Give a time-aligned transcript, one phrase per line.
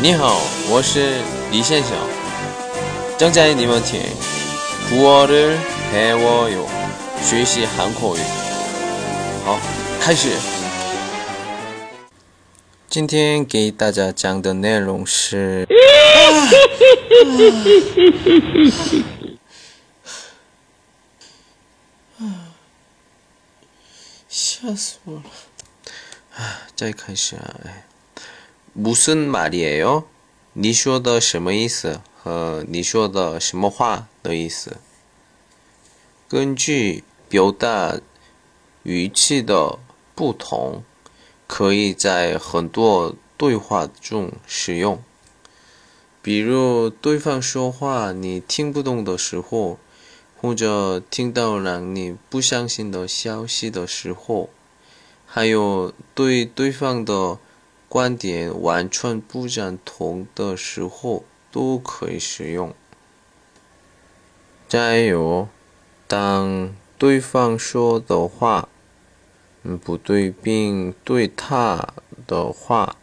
[0.00, 1.90] 你好，我是李先生。
[3.18, 4.00] 正在你们听
[4.88, 6.66] 古어를배워요
[7.22, 8.20] 学习韩国语。
[9.44, 9.58] 好，
[10.00, 10.30] 开始。
[12.88, 15.66] 今天给大家讲的内容是。
[24.28, 25.22] 吓死我了！
[26.36, 27.60] 啊，再开始啊！
[27.64, 27.84] 哎，
[28.76, 30.04] 무슨말이에 요？
[30.54, 32.00] 你说的什么意思？
[32.22, 34.78] 和你说的什么话的意思？
[36.28, 38.00] 根据表达
[38.82, 39.78] 语气的
[40.14, 40.82] 不同，
[41.46, 45.02] 可以在很多对话中使用。
[46.20, 49.78] 比如，对方说话你听不懂的时候。
[50.44, 54.50] 或者听到让你不相信的消息的时候，
[55.24, 57.38] 还有对对方的
[57.89, 62.73] 观点完全不赞同的时候，都可以使用。
[64.67, 65.47] 再有，
[66.07, 68.67] 当对方说的话
[69.83, 71.93] 不对，并对他
[72.25, 72.97] 的话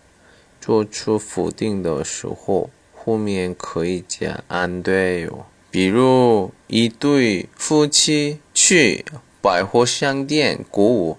[0.60, 5.44] 做出否定的时候，后面可以加안对 요。
[5.70, 9.04] 比如一对夫妻去
[9.42, 11.18] 百货商店购物，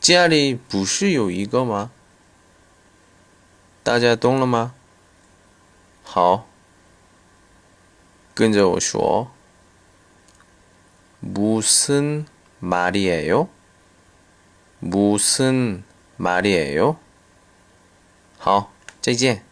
[0.00, 1.90] 家里不是有一个吗？”
[3.82, 4.74] 大家懂了吗？
[6.04, 6.46] 好，
[8.34, 9.28] 跟着我说：“
[11.20, 13.48] 무슨말이에 요？
[14.80, 16.96] 무슨말이에 요？
[18.38, 19.45] 好，再见。